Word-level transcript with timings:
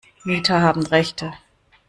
Mieter 0.23 0.61
haben 0.63 0.81
Rechte. 0.87 1.31